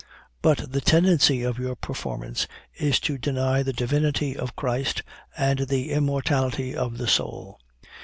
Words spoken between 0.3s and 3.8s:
But the tendency of your performance is to deny the